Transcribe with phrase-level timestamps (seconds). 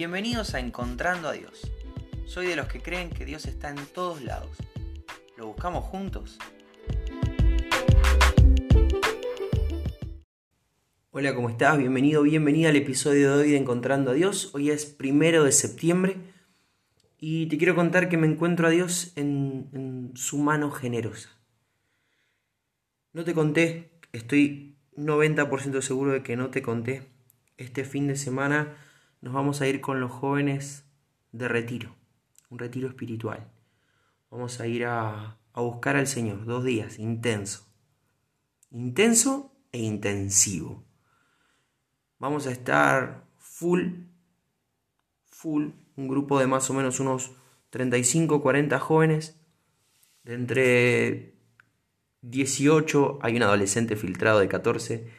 [0.00, 1.70] Bienvenidos a Encontrando a Dios.
[2.24, 4.56] Soy de los que creen que Dios está en todos lados.
[5.36, 6.38] ¿Lo buscamos juntos?
[11.10, 11.76] Hola, ¿cómo estás?
[11.76, 14.54] Bienvenido, bienvenida al episodio de hoy de Encontrando a Dios.
[14.54, 16.16] Hoy es primero de septiembre
[17.18, 21.28] y te quiero contar que me encuentro a Dios en, en su mano generosa.
[23.12, 27.02] No te conté, estoy 90% seguro de que no te conté.
[27.58, 28.78] Este fin de semana
[29.20, 30.84] nos vamos a ir con los jóvenes
[31.32, 31.94] de retiro,
[32.48, 33.50] un retiro espiritual.
[34.30, 37.66] Vamos a ir a, a buscar al Señor, dos días, intenso.
[38.70, 40.84] Intenso e intensivo.
[42.18, 44.04] Vamos a estar full,
[45.26, 47.32] full, un grupo de más o menos unos
[47.70, 49.36] 35, 40 jóvenes,
[50.24, 51.34] de entre
[52.22, 55.10] 18, hay un adolescente filtrado de 14,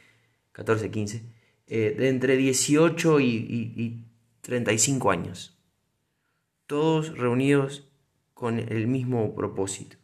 [0.53, 1.40] 14, 15
[1.73, 4.05] eh, de entre 18 y, y
[4.41, 5.57] 35 años,
[6.67, 7.89] todos reunidos
[8.33, 9.95] con el mismo propósito,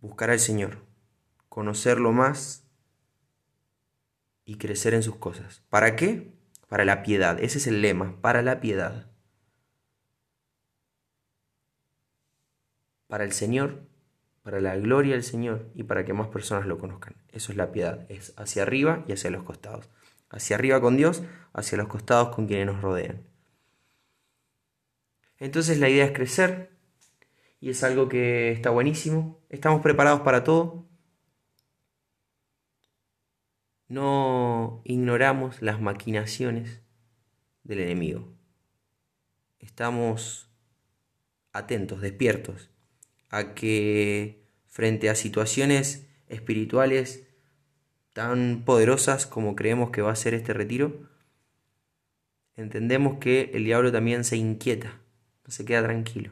[0.00, 0.84] buscar al Señor,
[1.48, 2.68] conocerlo más
[4.44, 5.62] y crecer en sus cosas.
[5.70, 6.34] ¿Para qué?
[6.68, 9.10] Para la piedad, ese es el lema, para la piedad.
[13.06, 13.86] Para el Señor
[14.44, 17.14] para la gloria del Señor y para que más personas lo conozcan.
[17.32, 19.88] Eso es la piedad, es hacia arriba y hacia los costados.
[20.30, 21.22] Hacia arriba con Dios,
[21.52, 23.22] hacia los costados con quienes nos rodean.
[25.38, 26.70] Entonces la idea es crecer
[27.60, 29.40] y es algo que está buenísimo.
[29.48, 30.86] Estamos preparados para todo.
[33.88, 36.82] No ignoramos las maquinaciones
[37.62, 38.32] del enemigo.
[39.58, 40.50] Estamos
[41.52, 42.70] atentos, despiertos
[43.30, 47.23] a que frente a situaciones espirituales
[48.14, 51.10] tan poderosas como creemos que va a ser este retiro,
[52.56, 55.00] entendemos que el diablo también se inquieta,
[55.44, 56.30] no se queda tranquilo.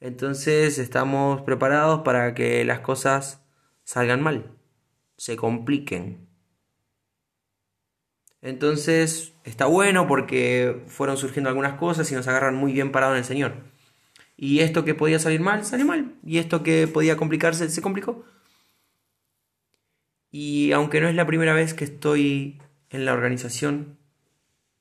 [0.00, 3.44] Entonces estamos preparados para que las cosas
[3.84, 4.56] salgan mal,
[5.18, 6.26] se compliquen.
[8.40, 13.18] Entonces está bueno porque fueron surgiendo algunas cosas y nos agarran muy bien parados en
[13.18, 13.52] el Señor.
[14.38, 16.14] Y esto que podía salir mal, salió mal.
[16.24, 18.24] Y esto que podía complicarse, se complicó.
[20.30, 22.60] Y aunque no es la primera vez que estoy
[22.90, 23.98] en la organización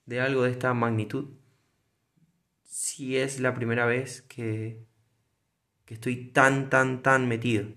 [0.05, 1.29] de algo de esta magnitud,
[2.63, 4.85] sí es la primera vez que,
[5.85, 7.67] que estoy tan, tan, tan metido.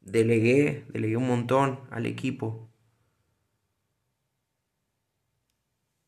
[0.00, 2.70] Delegué, delegué un montón al equipo.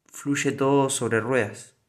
[0.07, 1.81] Fluye todo sobre ruedas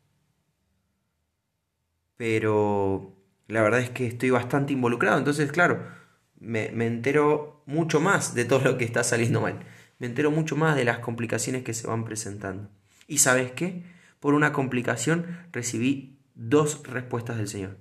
[2.21, 3.15] pero
[3.47, 5.81] la verdad es que estoy bastante involucrado, entonces claro,
[6.39, 9.59] me, entero mucho más de todo lo que está saliendo mal,
[9.97, 12.69] me entero mucho más de las complicaciones que se van presentando.
[13.07, 13.83] ¿Y sabes qué?
[14.19, 17.77] Por una complicación recibí dos respuestas del Señor.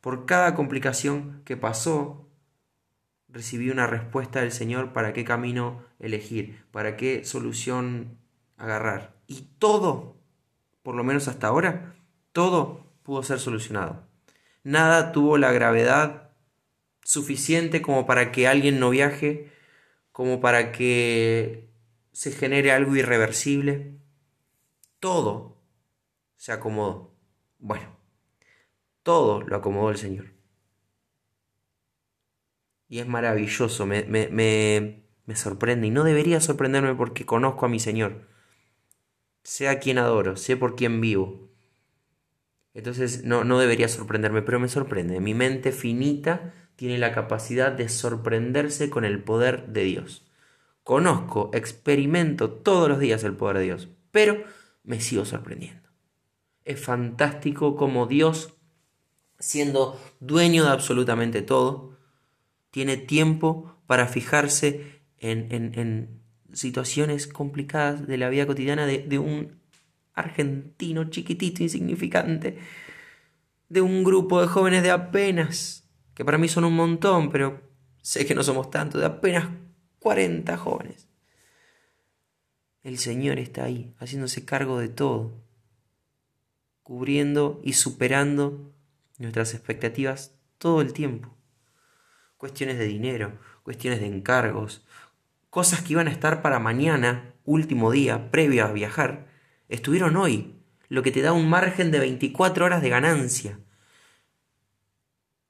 [0.00, 2.28] Por cada complicación que pasó,
[3.28, 8.18] recibí una respuesta del Señor para qué camino elegir, para qué solución
[8.56, 9.16] agarrar.
[9.26, 10.16] Y todo,
[10.82, 11.94] por lo menos hasta ahora,
[12.32, 14.06] todo pudo ser solucionado.
[14.62, 16.25] Nada tuvo la gravedad
[17.06, 19.52] suficiente como para que alguien no viaje,
[20.10, 21.70] como para que
[22.10, 23.92] se genere algo irreversible.
[24.98, 25.62] Todo
[26.34, 27.14] se acomodó.
[27.60, 27.96] Bueno,
[29.04, 30.32] todo lo acomodó el Señor.
[32.88, 35.86] Y es maravilloso, me, me, me, sorprende.
[35.86, 38.28] Y no debería sorprenderme porque conozco a mi Señor.
[39.44, 41.50] Sé a quien adoro, sé por quién vivo.
[42.74, 45.20] Entonces no, no debería sorprenderme, pero me sorprende.
[45.20, 50.24] Mi mente finita tiene la capacidad de sorprenderse con el poder de Dios.
[50.84, 54.44] Conozco, experimento todos los días el poder de Dios, pero
[54.84, 55.88] me sigo sorprendiendo.
[56.64, 58.54] Es fantástico como Dios,
[59.38, 61.96] siendo dueño de absolutamente todo,
[62.70, 66.20] tiene tiempo para fijarse en,
[66.52, 69.60] situaciones complicadas de la vida cotidiana de un
[70.16, 72.58] argentino chiquitito, insignificante,
[73.68, 75.85] de un grupo de jóvenes de apenas,
[76.16, 77.60] que para mí son un montón, pero
[78.00, 79.50] sé que no somos tantos, de apenas
[79.98, 81.08] 40 jóvenes.
[82.82, 85.44] El Señor está ahí, haciéndose cargo de todo,
[86.82, 88.72] cubriendo y superando
[89.18, 91.36] nuestras expectativas todo el tiempo.
[92.38, 94.86] Cuestiones de dinero, cuestiones de encargos,
[95.50, 99.26] cosas que iban a estar para mañana, último día, previo a viajar,
[99.68, 100.54] estuvieron hoy,
[100.88, 103.58] lo que te da un margen de 24 horas de ganancia,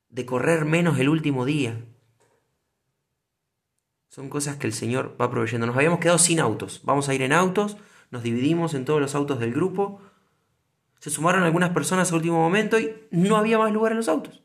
[0.09, 1.85] de correr menos el último día.
[4.09, 5.67] Son cosas que el Señor va proveyendo.
[5.67, 6.81] Nos habíamos quedado sin autos.
[6.85, 7.77] Vamos a ir en autos,
[8.11, 10.01] nos dividimos en todos los autos del grupo,
[10.99, 14.43] se sumaron algunas personas a último momento y no había más lugar en los autos.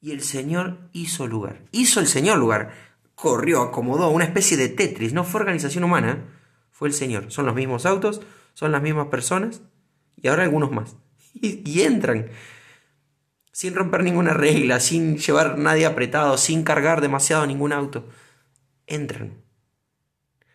[0.00, 2.72] Y el Señor hizo lugar, hizo el Señor lugar,
[3.14, 6.26] corrió, acomodó, una especie de Tetris, no fue organización humana,
[6.70, 7.32] fue el Señor.
[7.32, 8.20] Son los mismos autos,
[8.52, 9.62] son las mismas personas
[10.16, 10.96] y ahora algunos más.
[11.38, 12.28] Y, entran
[13.56, 18.06] sin romper ninguna regla, sin llevar nadie apretado, sin cargar demasiado ningún auto.
[18.86, 19.42] Entran.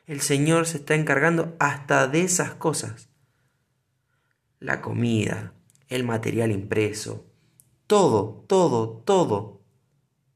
[0.06, 3.10] El Señor se está encargando hasta de esas cosas.
[4.60, 5.56] La comida,
[5.88, 7.26] el material impreso,
[7.88, 9.64] todo, todo, todo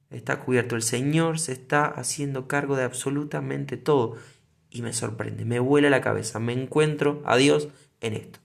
[0.10, 0.76] está cubierto.
[0.76, 4.16] El Señor se está haciendo cargo de absolutamente todo.
[4.72, 7.68] Y me sorprende, me vuela la cabeza, me encuentro a Dios
[8.02, 8.40] en esto.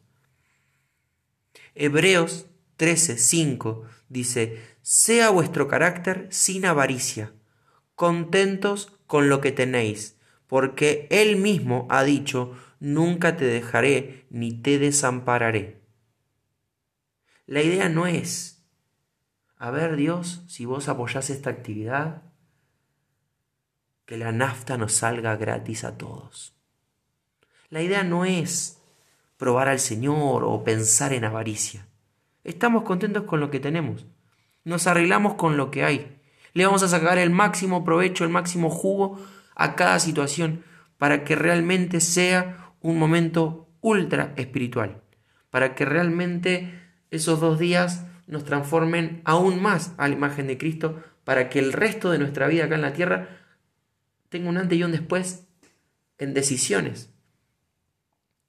[1.75, 7.35] Hebreos 13:5 dice, sea vuestro carácter sin avaricia,
[7.95, 10.17] contentos con lo que tenéis,
[10.47, 15.83] porque Él mismo ha dicho, nunca te dejaré ni te desampararé.
[17.45, 18.65] La idea no es,
[19.59, 22.23] a ver Dios, si vos apoyás esta actividad,
[24.07, 26.55] que la nafta nos salga gratis a todos.
[27.69, 28.81] La idea no es
[29.37, 31.90] probar al Señor o pensar en avaricia.
[32.45, 34.07] Estamos contentos con lo que tenemos.
[34.65, 36.21] Nos arreglamos con lo que hay.
[36.53, 39.21] Le vamos a sacar el máximo provecho, el máximo jugo
[39.55, 40.65] a cada situación
[40.99, 45.03] para que realmente sea un momento ultra espiritual.
[45.51, 46.73] Para que realmente
[47.11, 51.03] esos dos días nos transformen aún más a la imagen de Cristo.
[51.25, 53.29] Para que el resto de nuestra vida acá en la tierra
[54.29, 55.47] tenga un antes y un después
[56.19, 57.13] en decisiones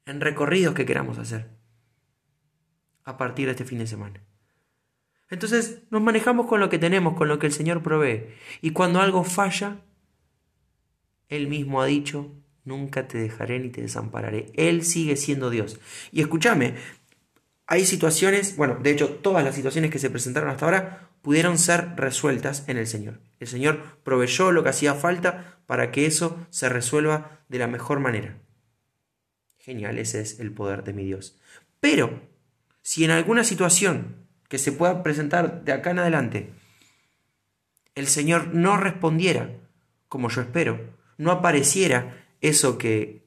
[0.06, 1.61] en recorridos que queramos hacer
[3.04, 4.22] a partir de este fin de semana.
[5.30, 8.28] Entonces nos manejamos con lo que tenemos, con lo que el Señor provee.
[8.62, 9.82] Y cuando algo falla,
[11.30, 12.32] Él mismo ha dicho,
[12.66, 14.52] nunca te dejaré ni te desampararé.
[14.56, 15.80] Él sigue siendo Dios.
[16.12, 16.76] Y escúchame,
[17.66, 21.96] hay situaciones, bueno, de hecho todas las situaciones que se presentaron hasta ahora pudieron ser
[21.96, 23.22] resueltas en el Señor.
[23.40, 28.00] El Señor proveyó lo que hacía falta para que eso se resuelva de la mejor
[28.00, 28.38] manera.
[29.58, 31.40] Genial, ese es el poder de mi Dios.
[31.80, 32.22] Pero,
[32.82, 36.54] si en alguna situación que se pueda presentar de acá en adelante,
[37.96, 39.58] el Señor no respondiera,
[40.08, 40.80] como yo espero,
[41.18, 43.26] no apareciera eso que,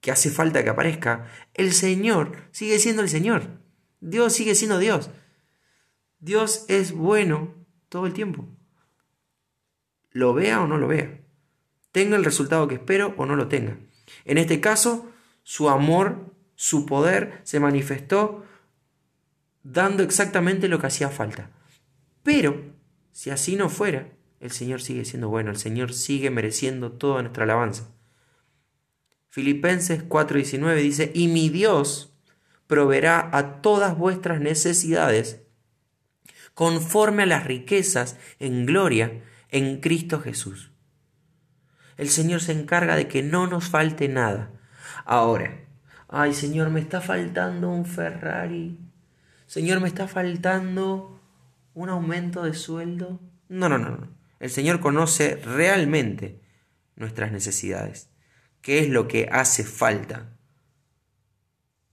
[0.00, 3.60] que hace falta que aparezca, el Señor sigue siendo el Señor.
[4.00, 5.10] Dios sigue siendo Dios.
[6.18, 7.54] Dios es bueno
[7.88, 8.48] todo el tiempo.
[10.10, 11.20] Lo vea o no lo vea.
[11.92, 13.78] Tenga el resultado que espero o no lo tenga.
[14.24, 15.10] En este caso,
[15.42, 18.44] su amor, su poder se manifestó
[19.62, 21.50] dando exactamente lo que hacía falta.
[22.22, 22.74] Pero,
[23.12, 24.08] si así no fuera,
[24.40, 27.88] el Señor sigue siendo bueno, el Señor sigue mereciendo toda nuestra alabanza.
[29.28, 32.12] Filipenses 4:19 dice, y mi Dios
[32.66, 35.42] proveerá a todas vuestras necesidades
[36.54, 40.70] conforme a las riquezas en gloria en Cristo Jesús.
[41.96, 44.60] El Señor se encarga de que no nos falte nada
[45.04, 45.50] Ahora,
[46.08, 48.78] ay Señor, me está faltando un Ferrari.
[49.50, 51.20] Señor, me está faltando
[51.74, 53.18] un aumento de sueldo.
[53.48, 54.16] No, no, no.
[54.38, 56.40] El Señor conoce realmente
[56.94, 58.10] nuestras necesidades.
[58.60, 60.38] ¿Qué es lo que hace falta?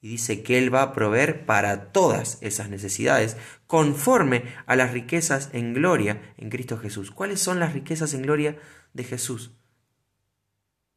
[0.01, 5.49] Y dice que Él va a proveer para todas esas necesidades, conforme a las riquezas
[5.51, 7.09] en gloria en Cristo Jesús.
[7.09, 8.59] ¿Cuáles son las riquezas en gloria
[8.93, 9.57] de Jesús?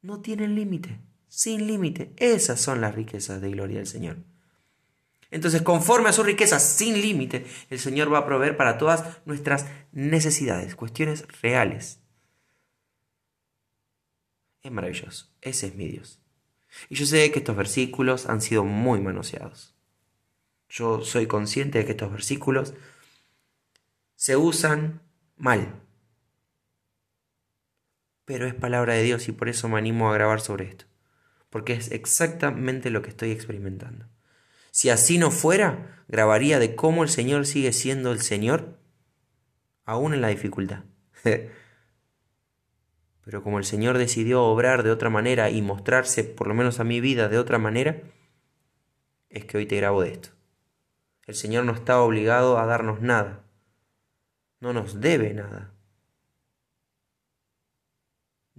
[0.03, 2.13] No tienen límite sin límite.
[2.17, 4.30] Esas son las riquezas de gloria del Señor.
[5.31, 9.65] Entonces, conforme a sus riquezas sin límite, el Señor va a proveer para todas nuestras
[9.91, 11.99] necesidades, cuestiones reales.
[14.61, 15.33] Es maravilloso.
[15.41, 16.19] Ese es mi Dios.
[16.89, 19.75] Y yo sé que estos versículos han sido muy manoseados.
[20.69, 22.73] Yo soy consciente de que estos versículos
[24.15, 25.01] se usan
[25.35, 25.81] mal.
[28.25, 30.85] Pero es palabra de Dios y por eso me animo a grabar sobre esto
[31.51, 34.07] porque es exactamente lo que estoy experimentando.
[34.71, 38.79] Si así no fuera, grabaría de cómo el Señor sigue siendo el Señor,
[39.85, 40.85] aún en la dificultad.
[43.23, 46.83] Pero como el Señor decidió obrar de otra manera y mostrarse, por lo menos a
[46.83, 48.01] mi vida, de otra manera,
[49.29, 50.29] es que hoy te grabo de esto.
[51.27, 53.43] El Señor no está obligado a darnos nada.
[54.59, 55.71] No nos debe nada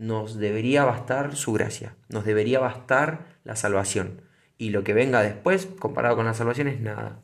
[0.03, 4.23] nos debería bastar su gracia, nos debería bastar la salvación.
[4.63, 7.21] Y lo que venga después, comparado con la salvación, es nada.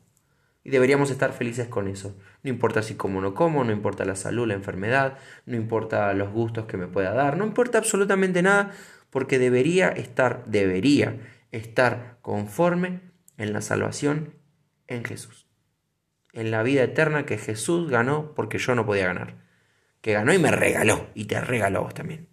[0.61, 2.17] Y deberíamos estar felices con eso.
[2.43, 6.13] No importa si como o no como, no importa la salud, la enfermedad, no importa
[6.13, 8.73] los gustos que me pueda dar, no importa absolutamente nada,
[9.09, 11.17] porque debería estar, debería
[11.53, 12.99] estar conforme
[13.37, 14.33] en la salvación
[14.87, 15.47] en Jesús.
[16.33, 19.37] En la vida eterna que Jesús ganó porque yo no podía ganar.
[20.01, 22.27] Que ganó y me regaló, y te regaló a vos también.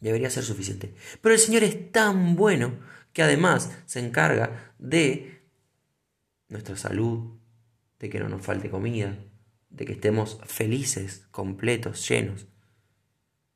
[0.00, 0.94] Debería ser suficiente.
[1.20, 5.42] Pero el Señor es tan bueno que además se encarga de
[6.50, 7.38] nuestra salud,
[7.98, 9.16] de que no nos falte comida,
[9.70, 12.46] de que estemos felices, completos, llenos.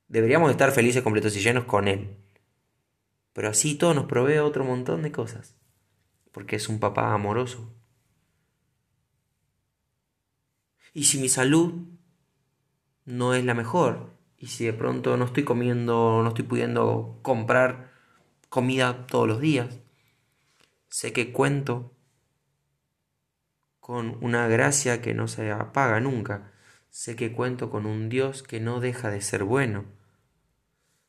[0.08, 2.16] Deberíamos estar felices, completos y llenos con Él.
[3.34, 5.58] Pero así todo nos provee otro montón de cosas.
[6.32, 7.70] Porque es un papá amoroso.
[10.94, 11.74] Y si mi salud
[13.04, 17.89] no es la mejor, y si de pronto no estoy comiendo, no estoy pudiendo comprar
[18.50, 19.78] comida todos los días,
[20.88, 21.94] sé que cuento
[23.90, 26.52] con una gracia que no se apaga nunca.
[26.90, 29.84] Sé que cuento con un Dios que no deja de ser bueno.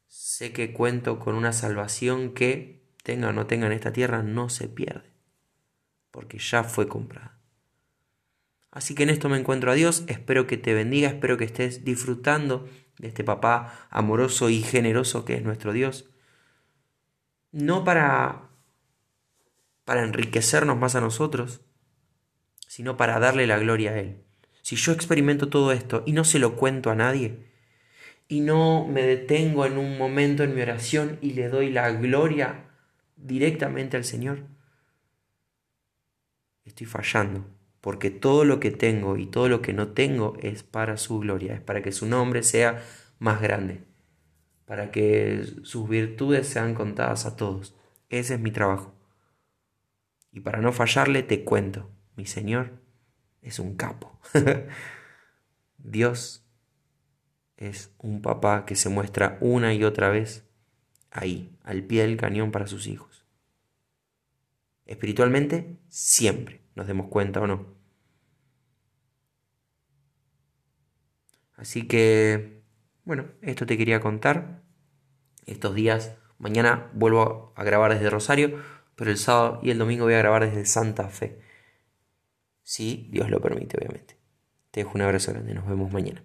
[0.08, 4.50] Sé que cuento con una salvación que, tenga o no tenga en esta tierra, no
[4.50, 5.10] se pierde,
[6.12, 7.40] porque ya fue comprada.
[8.70, 11.84] Así que en esto me encuentro a Dios, espero que te bendiga, espero que estés
[11.84, 12.70] disfrutando
[13.00, 16.11] de este papá amoroso y generoso que es nuestro Dios.
[17.52, 18.52] No para
[19.92, 21.62] para enriquecernos más a nosotros,
[22.66, 24.24] sino para darle la gloria a Él.
[24.62, 27.52] Si yo experimento todo esto y no se lo cuento a nadie,
[28.30, 32.70] y no me detengo en un momento en mi oración y le doy la gloria
[33.18, 34.46] directamente al Señor,
[36.64, 37.46] estoy fallando,
[37.82, 41.56] porque todo lo que tengo y todo lo que no tengo es para su gloria,
[41.56, 42.82] es para que su nombre sea
[43.20, 43.84] más grande,
[44.72, 47.76] para que sus virtudes sean contadas a todos.
[48.08, 48.96] Ese es mi trabajo.
[50.32, 51.92] Y para no fallarle te cuento.
[52.16, 52.80] Mi Señor
[53.42, 54.18] es un capo.
[55.78, 56.48] Dios
[57.58, 60.48] es un papá que se muestra una y otra vez
[61.10, 63.26] ahí, al pie del cañón para sus hijos.
[64.86, 67.76] Espiritualmente, siempre, nos demos cuenta o no.
[71.58, 72.61] Así que,
[73.04, 74.62] bueno, esto te quería contar.
[75.46, 78.60] Estos días, mañana vuelvo a grabar desde Rosario,
[78.96, 81.42] pero el sábado y el domingo voy a grabar desde Santa Fe
[82.72, 84.16] si Dios lo permite, obviamente.
[84.72, 86.24] Te dejo un abrazo grande, nos vemos mañana.